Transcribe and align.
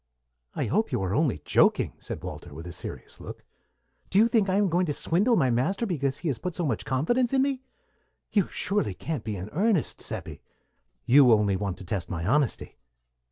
"I 0.55 0.65
hope 0.65 0.91
you 0.91 0.99
are 1.03 1.13
only 1.13 1.43
joking," 1.45 1.93
said 1.99 2.23
Walter, 2.23 2.55
with 2.55 2.65
a 2.65 2.73
serious 2.73 3.19
look. 3.19 3.43
"Do 4.09 4.17
you 4.17 4.27
think 4.27 4.49
I 4.49 4.55
am 4.55 4.67
going 4.67 4.87
to 4.87 4.93
swindle 4.93 5.35
my 5.35 5.51
master 5.51 5.85
because 5.85 6.17
he 6.17 6.27
has 6.29 6.39
put 6.39 6.55
so 6.55 6.65
much 6.65 6.85
confidence 6.85 7.33
in 7.33 7.43
me? 7.43 7.61
You 8.31 8.45
can't 8.45 8.51
surely 8.51 8.97
be 9.23 9.35
in 9.35 9.49
earnest, 9.53 10.01
Seppi. 10.01 10.41
You 11.05 11.31
only 11.31 11.55
want 11.55 11.77
to 11.77 11.85
test 11.85 12.09
my 12.09 12.25
honesty." 12.25 12.79